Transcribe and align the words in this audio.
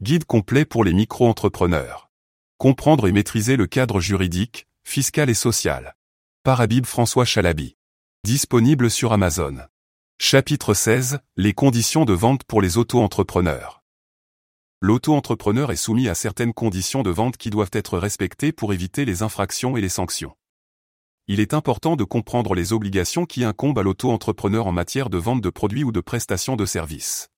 Guide 0.00 0.26
complet 0.26 0.64
pour 0.64 0.84
les 0.84 0.92
micro-entrepreneurs. 0.92 2.08
Comprendre 2.56 3.08
et 3.08 3.12
maîtriser 3.12 3.56
le 3.56 3.66
cadre 3.66 3.98
juridique, 3.98 4.68
fiscal 4.84 5.28
et 5.28 5.34
social. 5.34 5.96
Par 6.44 6.60
Habib 6.60 6.86
François 6.86 7.24
Chalabi. 7.24 7.76
Disponible 8.22 8.92
sur 8.92 9.12
Amazon. 9.12 9.56
Chapitre 10.20 10.72
16. 10.72 11.18
Les 11.36 11.52
conditions 11.52 12.04
de 12.04 12.12
vente 12.12 12.44
pour 12.44 12.62
les 12.62 12.78
auto-entrepreneurs. 12.78 13.82
L'auto-entrepreneur 14.80 15.72
est 15.72 15.76
soumis 15.76 16.08
à 16.08 16.14
certaines 16.14 16.54
conditions 16.54 17.02
de 17.02 17.10
vente 17.10 17.36
qui 17.36 17.50
doivent 17.50 17.72
être 17.72 17.98
respectées 17.98 18.52
pour 18.52 18.72
éviter 18.72 19.04
les 19.04 19.24
infractions 19.24 19.76
et 19.76 19.80
les 19.80 19.88
sanctions. 19.88 20.36
Il 21.26 21.40
est 21.40 21.54
important 21.54 21.96
de 21.96 22.04
comprendre 22.04 22.54
les 22.54 22.72
obligations 22.72 23.26
qui 23.26 23.42
incombent 23.42 23.80
à 23.80 23.82
l'auto-entrepreneur 23.82 24.68
en 24.68 24.72
matière 24.72 25.10
de 25.10 25.18
vente 25.18 25.40
de 25.40 25.50
produits 25.50 25.82
ou 25.82 25.90
de 25.90 26.00
prestations 26.00 26.54
de 26.54 26.66
services. 26.66 27.30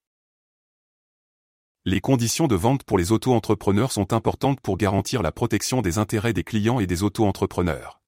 Les 1.86 2.02
conditions 2.02 2.46
de 2.46 2.54
vente 2.54 2.84
pour 2.84 2.98
les 2.98 3.10
auto-entrepreneurs 3.10 3.90
sont 3.90 4.12
importantes 4.12 4.60
pour 4.60 4.76
garantir 4.76 5.22
la 5.22 5.32
protection 5.32 5.80
des 5.80 5.96
intérêts 5.96 6.34
des 6.34 6.44
clients 6.44 6.78
et 6.78 6.86
des 6.86 7.02
auto-entrepreneurs. 7.02 8.02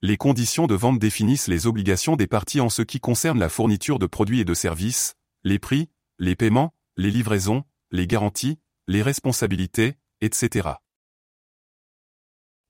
Les 0.00 0.16
conditions 0.16 0.66
de 0.66 0.74
vente 0.74 0.98
définissent 0.98 1.48
les 1.48 1.66
obligations 1.66 2.16
des 2.16 2.26
parties 2.26 2.62
en 2.62 2.70
ce 2.70 2.80
qui 2.80 2.98
concerne 2.98 3.38
la 3.38 3.50
fourniture 3.50 3.98
de 3.98 4.06
produits 4.06 4.40
et 4.40 4.46
de 4.46 4.54
services, 4.54 5.16
les 5.44 5.58
prix, 5.58 5.90
les 6.18 6.34
paiements, 6.34 6.72
les 6.96 7.10
livraisons, 7.10 7.64
les 7.90 8.06
garanties, 8.06 8.58
les 8.86 9.02
responsabilités, 9.02 9.96
etc. 10.22 10.70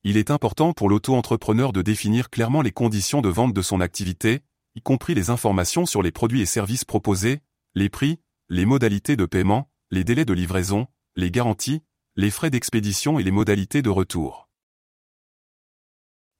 Il 0.02 0.16
est 0.16 0.32
important 0.32 0.72
pour 0.72 0.88
l'auto-entrepreneur 0.88 1.72
de 1.72 1.80
définir 1.80 2.28
clairement 2.28 2.62
les 2.62 2.72
conditions 2.72 3.20
de 3.20 3.28
vente 3.28 3.54
de 3.54 3.62
son 3.62 3.80
activité, 3.80 4.40
y 4.74 4.82
compris 4.82 5.14
les 5.14 5.30
informations 5.30 5.86
sur 5.86 6.02
les 6.02 6.10
produits 6.10 6.40
et 6.40 6.46
services 6.46 6.84
proposés, 6.84 7.40
les 7.76 7.88
prix, 7.88 8.18
les 8.48 8.64
modalités 8.64 9.14
de 9.14 9.24
paiement, 9.24 9.67
les 9.90 10.04
délais 10.04 10.26
de 10.26 10.34
livraison, 10.34 10.86
les 11.16 11.30
garanties, 11.30 11.82
les 12.14 12.30
frais 12.30 12.50
d'expédition 12.50 13.18
et 13.18 13.22
les 13.22 13.30
modalités 13.30 13.80
de 13.80 13.88
retour. 13.88 14.50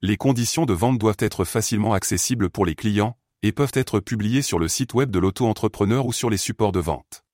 Les 0.03 0.19
conditions 0.19 0.67
de 0.67 0.75
vente 0.75 0.99
doivent 0.99 1.17
être 1.19 1.45
facilement 1.45 1.95
accessibles 1.95 2.51
pour 2.51 2.67
les 2.67 2.75
clients 2.75 3.17
et 3.43 3.53
peuvent 3.53 3.73
être 3.73 4.01
publiées 4.01 4.43
sur 4.43 4.59
le 4.59 4.69
site 4.69 4.93
web 4.93 5.11
de 5.11 5.19
l'auto-entrepreneur 5.19 6.05
ou 6.05 6.13
sur 6.13 6.29
les 6.29 6.37
supports 6.37 6.73
de 6.73 6.81
vente. 6.81 7.25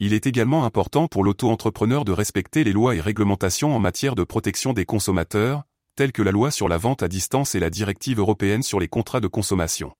Il 0.00 0.14
est 0.14 0.26
également 0.26 0.64
important 0.64 1.06
pour 1.06 1.22
l'auto-entrepreneur 1.22 2.04
de 2.04 2.12
respecter 2.12 2.64
les 2.64 2.72
lois 2.72 2.96
et 2.96 3.00
réglementations 3.00 3.76
en 3.76 3.78
matière 3.78 4.16
de 4.16 4.24
protection 4.24 4.72
des 4.72 4.84
consommateurs, 4.84 5.62
telles 5.94 6.12
que 6.12 6.22
la 6.22 6.32
loi 6.32 6.50
sur 6.50 6.68
la 6.68 6.76
vente 6.76 7.04
à 7.04 7.08
distance 7.08 7.54
et 7.54 7.60
la 7.60 7.70
directive 7.70 8.18
européenne 8.18 8.64
sur 8.64 8.80
les 8.80 8.88
contrats 8.88 9.20
de 9.20 9.28
consommation 9.28 9.92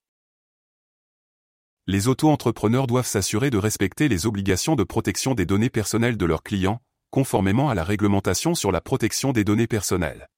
les 1.88 2.06
auto-entrepreneurs 2.06 2.86
doivent 2.86 3.06
s'assurer 3.06 3.50
de 3.50 3.58
respecter 3.58 4.08
les 4.08 4.26
obligations 4.26 4.76
de 4.76 4.84
protection 4.84 5.34
des 5.34 5.46
données 5.46 5.70
personnelles 5.70 6.16
de 6.16 6.26
leurs 6.26 6.44
clients, 6.44 6.80
conformément 7.10 7.70
à 7.70 7.74
la 7.74 7.82
réglementation 7.82 8.54
sur 8.54 8.70
la 8.70 8.80
protection 8.80 9.32
des 9.32 9.42
données 9.42 9.66
personnelles. 9.66 10.28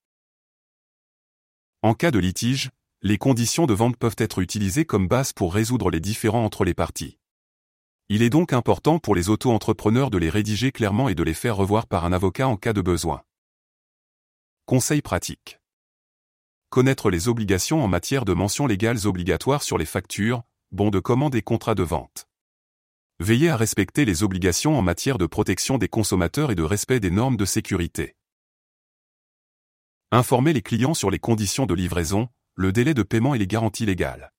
En 1.83 1.93
cas 1.93 2.11
de 2.11 2.19
litige, 2.19 2.71
les 3.03 3.19
conditions 3.19 3.67
de 3.67 3.75
vente 3.75 3.99
peuvent 3.99 4.17
être 4.17 4.39
utilisées 4.39 4.87
comme 4.87 5.07
base 5.07 5.35
pour 5.35 5.53
résoudre 5.53 5.91
les 5.91 6.01
différends 6.01 6.47
entre 6.47 6.65
les 6.65 6.73
parties. 6.73 7.19
Il 8.09 8.23
est 8.23 8.31
donc 8.31 8.55
important 8.55 8.99
pour 8.99 9.15
les 9.15 9.29
auto-entrepreneurs 9.29 10.09
de 10.09 10.17
les 10.17 10.31
rédiger 10.31 10.73
clairement 10.73 11.11
et 11.11 11.15
de 11.15 11.23
les 11.23 11.35
faire 11.35 11.57
revoir 11.57 11.87
par 11.87 12.07
un 12.07 12.13
avocat 12.15 12.49
en 12.49 12.57
cas 12.57 12.73
de 12.73 12.81
besoin. 12.81 13.23
Conseil 14.65 15.03
pratique. 15.03 15.61
Connaître 16.71 17.11
les 17.11 17.29
obligations 17.29 17.85
en 17.85 17.89
matière 17.89 18.25
de 18.25 18.33
mentions 18.33 18.67
légales 18.67 19.07
obligatoires 19.07 19.63
sur 19.63 19.77
les 19.77 19.85
factures, 19.85 20.43
bons 20.75 20.91
de 20.91 20.99
commande 20.99 21.37
et 21.37 21.43
contrats 21.43 21.77
de 21.77 21.85
vente. 21.85 22.27
Veillez 23.21 23.49
à 23.49 23.57
respecter 23.57 24.05
les 24.05 24.25
obligations 24.25 24.77
en 24.77 24.83
matière 24.83 25.19
de 25.19 25.27
protection 25.27 25.79
des 25.79 25.87
consommateurs 25.87 26.51
et 26.51 26.57
de 26.57 26.65
respect 26.65 26.99
des 26.99 27.13
normes 27.13 27.37
de 27.37 27.45
sécurité. 27.45 28.17
Informer 30.11 30.53
les 30.53 30.63
clients 30.63 30.95
sur 30.95 31.13
les 31.13 31.21
conditions 31.21 31.67
de 31.67 31.75
livraison, 31.75 32.29
le 32.57 32.73
délai 32.73 32.93
de 32.93 33.05
paiement 33.05 33.37
et 33.37 33.39
les 33.39 33.47
garanties 33.47 33.87
légales. 33.87 34.33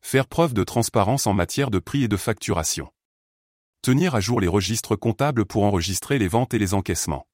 Faire 0.00 0.26
preuve 0.26 0.54
de 0.54 0.64
transparence 0.64 1.28
en 1.28 1.34
matière 1.34 1.70
de 1.70 1.78
prix 1.78 2.02
et 2.02 2.08
de 2.08 2.16
facturation. 2.16 2.90
Tenir 3.80 4.16
à 4.16 4.20
jour 4.20 4.40
les 4.40 4.48
registres 4.48 4.96
comptables 4.96 5.44
pour 5.44 5.62
enregistrer 5.62 6.18
les 6.18 6.28
ventes 6.28 6.52
et 6.52 6.58
les 6.58 6.74
encaissements. 6.74 7.28